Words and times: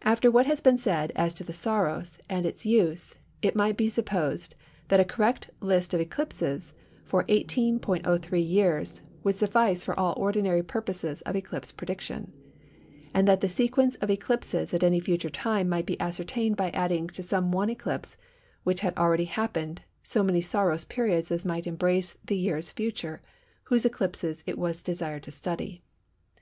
After 0.00 0.30
what 0.30 0.46
has 0.46 0.62
been 0.62 0.78
said 0.78 1.12
as 1.14 1.34
to 1.34 1.44
the 1.44 1.52
Saros 1.52 2.16
and 2.26 2.46
its 2.46 2.64
use 2.64 3.16
it 3.42 3.54
might 3.54 3.76
be 3.76 3.90
supposed 3.90 4.54
that 4.88 4.98
a 4.98 5.04
correct 5.04 5.50
list 5.60 5.92
of 5.92 6.00
eclipses 6.00 6.72
for 7.04 7.24
18.03 7.24 8.48
years 8.48 9.02
would 9.22 9.34
suffice 9.36 9.82
for 9.84 9.94
all 10.00 10.14
ordinary 10.16 10.62
purposes 10.62 11.20
of 11.26 11.36
eclipse 11.36 11.70
prediction, 11.70 12.32
and 13.12 13.28
that 13.28 13.42
the 13.42 13.46
sequence 13.50 13.94
of 13.96 14.08
eclipses 14.08 14.72
at 14.72 14.82
any 14.82 15.00
future 15.00 15.28
time 15.28 15.68
might 15.68 15.84
be 15.84 16.00
ascertained 16.00 16.56
by 16.56 16.70
adding 16.70 17.06
to 17.10 17.22
some 17.22 17.52
one 17.52 17.68
eclipse 17.68 18.16
which 18.64 18.80
had 18.80 18.96
already 18.96 19.26
happened 19.26 19.82
so 20.02 20.22
many 20.22 20.40
Saros 20.40 20.86
periods 20.86 21.30
as 21.30 21.44
might 21.44 21.66
embrace 21.66 22.16
the 22.24 22.38
years 22.38 22.70
future 22.70 23.20
whose 23.64 23.84
eclipses 23.84 24.42
it 24.46 24.56
was 24.56 24.82
desired 24.82 25.24
to 25.24 25.30
study. 25.30 25.82